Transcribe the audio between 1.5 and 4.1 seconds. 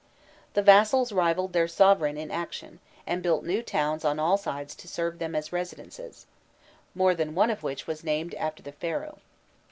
their sovereign in activity, and built new towns